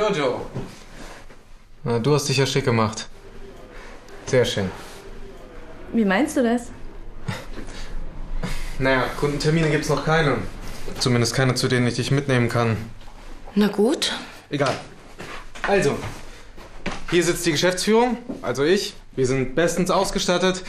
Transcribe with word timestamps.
Jojo. 0.00 0.40
Na, 1.84 1.98
du 1.98 2.14
hast 2.14 2.26
dich 2.26 2.38
ja 2.38 2.46
schick 2.46 2.64
gemacht. 2.64 3.06
Sehr 4.24 4.46
schön. 4.46 4.70
Wie 5.92 6.04
meinst 6.04 6.36
du 6.36 6.42
das? 6.42 6.62
Naja, 8.78 9.04
Kundentermine 9.20 9.68
gibt's 9.68 9.90
noch 9.90 10.06
keine. 10.06 10.38
Zumindest 11.00 11.34
keine, 11.34 11.54
zu 11.54 11.68
denen 11.68 11.86
ich 11.86 11.96
dich 11.96 12.10
mitnehmen 12.10 12.48
kann. 12.48 12.78
Na 13.54 13.68
gut. 13.68 14.14
Egal. 14.48 14.74
Also, 15.68 15.98
hier 17.10 17.22
sitzt 17.22 17.44
die 17.44 17.50
Geschäftsführung, 17.50 18.16
also 18.40 18.64
ich. 18.64 18.94
Wir 19.16 19.26
sind 19.26 19.54
bestens 19.54 19.90
ausgestattet 19.90 20.64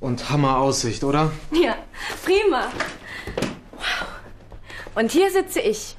und 0.00 0.28
Hammer 0.30 0.58
Aussicht, 0.58 1.04
oder? 1.04 1.30
Ja, 1.52 1.76
prima. 2.24 2.72
Wow. 3.76 4.08
Und 4.96 5.12
hier 5.12 5.30
sitze 5.30 5.60
ich. 5.60 5.94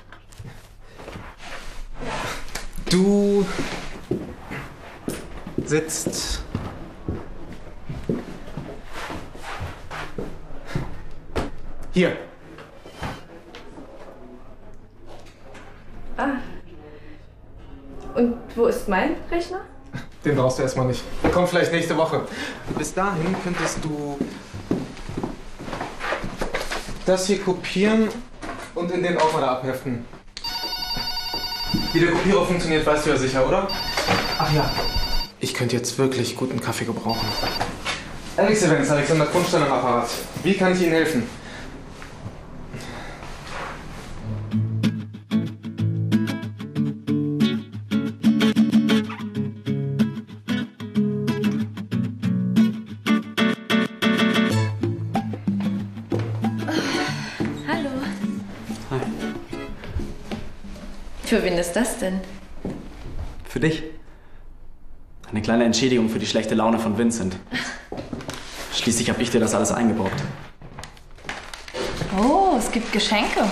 Du 2.91 3.45
sitzt 5.63 6.43
hier. 11.93 12.17
Ah. 16.17 16.31
Und 18.13 18.35
wo 18.57 18.65
ist 18.65 18.89
mein 18.89 19.15
Rechner? 19.31 19.61
Den 20.25 20.35
brauchst 20.35 20.59
du 20.59 20.63
erstmal 20.63 20.87
nicht. 20.87 21.01
Der 21.23 21.31
kommt 21.31 21.47
vielleicht 21.47 21.71
nächste 21.71 21.95
Woche. 21.95 22.27
Bis 22.77 22.93
dahin 22.93 23.33
könntest 23.41 23.77
du 23.85 24.19
das 27.05 27.25
hier 27.27 27.41
kopieren 27.41 28.09
und 28.75 28.91
in 28.91 29.01
den 29.01 29.17
Ordner 29.17 29.51
abheften. 29.51 30.05
Wie 31.93 31.99
der 31.99 32.11
Kopierer 32.11 32.45
funktioniert, 32.45 32.85
weißt 32.85 33.05
du 33.05 33.09
ja 33.09 33.17
sicher, 33.17 33.45
oder? 33.45 33.67
Ach 34.37 34.53
ja. 34.53 34.71
Ich 35.41 35.53
könnte 35.53 35.75
jetzt 35.75 35.97
wirklich 35.97 36.37
guten 36.37 36.61
Kaffee 36.61 36.85
gebrauchen. 36.85 37.27
Alex 38.37 38.63
Evans, 38.63 38.89
Alexander 38.89 39.25
Grundstein 39.25 39.63
am 39.63 39.73
Apparat. 39.73 40.09
Wie 40.41 40.53
kann 40.53 40.73
ich 40.73 40.81
Ihnen 40.81 40.93
helfen? 40.93 41.23
Hallo. 57.67 57.89
Hi. 58.91 58.99
Für 61.31 61.41
wen 61.43 61.57
ist 61.57 61.71
das 61.77 61.97
denn? 61.97 62.19
Für 63.45 63.61
dich. 63.61 63.83
Eine 65.29 65.41
kleine 65.41 65.63
Entschädigung 65.63 66.09
für 66.09 66.19
die 66.19 66.25
schlechte 66.25 66.55
Laune 66.55 66.77
von 66.77 66.97
Vincent. 66.97 67.37
Schließlich 68.73 69.09
habe 69.09 69.21
ich 69.21 69.31
dir 69.31 69.39
das 69.39 69.55
alles 69.55 69.71
eingebaut. 69.71 70.11
Oh, 72.19 72.55
es 72.57 72.69
gibt 72.69 72.91
Geschenke. 72.91 73.49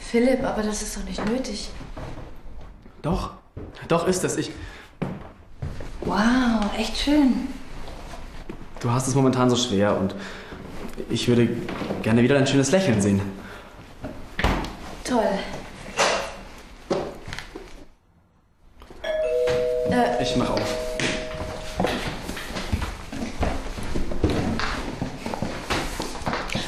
Philipp, 0.00 0.44
aber 0.44 0.62
das 0.62 0.82
ist 0.82 0.94
doch 0.94 1.04
nicht 1.04 1.24
nötig. 1.24 1.70
Doch, 3.00 3.30
doch 3.88 4.06
ist 4.06 4.24
es. 4.24 4.36
Ich. 4.36 4.50
Wow, 6.02 6.66
echt 6.76 6.98
schön. 6.98 7.48
Du 8.80 8.90
hast 8.90 9.08
es 9.08 9.14
momentan 9.14 9.48
so 9.48 9.56
schwer 9.56 9.98
und 9.98 10.14
ich 11.10 11.28
würde 11.28 11.48
gerne 12.02 12.22
wieder 12.22 12.34
dein 12.36 12.46
schönes 12.46 12.70
Lächeln 12.70 13.00
sehen. 13.00 13.20
Toll. 15.04 15.22
Äh, 19.90 20.22
Ich 20.22 20.36
mach 20.36 20.50
auf. 20.50 20.60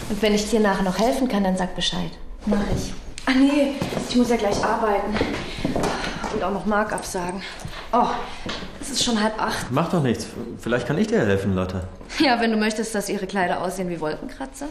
und 0.08 0.22
wenn 0.22 0.34
ich 0.34 0.48
dir 0.50 0.60
nachher 0.60 0.82
noch 0.84 0.98
helfen 0.98 1.28
kann, 1.28 1.44
dann 1.44 1.56
sag 1.56 1.74
Bescheid. 1.74 2.10
Mach 2.46 2.58
ich. 2.74 2.92
Ah 3.26 3.32
nee, 3.32 3.74
ich 4.08 4.16
muss 4.16 4.30
ja 4.30 4.36
gleich 4.36 4.62
arbeiten. 4.64 5.14
Und 6.34 6.42
auch 6.42 6.52
noch 6.52 6.66
Mark 6.66 6.92
absagen. 6.92 7.42
Oh, 7.92 8.06
es 8.80 8.90
ist 8.90 9.04
schon 9.04 9.20
halb 9.20 9.40
acht. 9.40 9.66
Mach 9.70 9.90
doch 9.90 10.02
nichts. 10.02 10.26
Vielleicht 10.60 10.86
kann 10.86 10.98
ich 10.98 11.06
dir 11.08 11.24
helfen, 11.24 11.54
Lotte. 11.54 11.82
Ja, 12.18 12.40
wenn 12.40 12.50
du 12.50 12.56
möchtest, 12.56 12.94
dass 12.94 13.08
ihre 13.08 13.26
Kleider 13.26 13.62
aussehen 13.62 13.88
wie 13.90 14.00
Wolkenkratzer. 14.00 14.68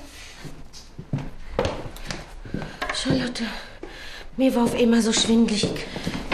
Charlotte, 2.94 3.44
mir 4.38 4.56
war 4.56 4.64
auf 4.64 4.76
einmal 4.76 5.02
so 5.02 5.14
schwindlig. 5.14 5.68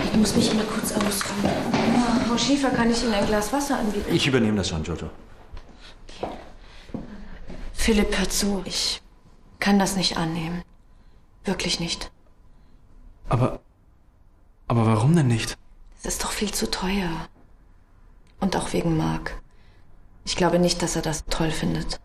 Ich 0.03 0.13
muss 0.13 0.35
mich 0.35 0.53
mal 0.53 0.65
kurz 0.65 0.91
ausruhen. 0.93 1.51
Oh, 1.73 2.27
Frau 2.27 2.37
Schiefer, 2.37 2.69
kann 2.69 2.89
ich 2.91 3.03
Ihnen 3.03 3.13
ein 3.13 3.25
Glas 3.25 3.51
Wasser 3.51 3.79
anbieten? 3.79 4.13
Ich 4.13 4.25
übernehme 4.25 4.57
das 4.57 4.69
schon, 4.69 4.83
Jojo. 4.83 5.09
Philipp, 7.73 8.17
hör 8.17 8.29
zu. 8.29 8.61
Ich 8.65 9.01
kann 9.59 9.79
das 9.79 9.95
nicht 9.95 10.17
annehmen. 10.17 10.63
Wirklich 11.43 11.79
nicht. 11.79 12.11
Aber. 13.27 13.59
Aber 14.67 14.85
warum 14.85 15.15
denn 15.15 15.27
nicht? 15.27 15.57
Es 15.99 16.05
ist 16.05 16.23
doch 16.23 16.31
viel 16.31 16.53
zu 16.53 16.69
teuer. 16.69 17.09
Und 18.39 18.55
auch 18.55 18.71
wegen 18.73 18.95
Mark. 18.95 19.41
Ich 20.25 20.35
glaube 20.35 20.59
nicht, 20.59 20.81
dass 20.81 20.95
er 20.95 21.01
das 21.01 21.25
toll 21.25 21.51
findet. 21.51 21.99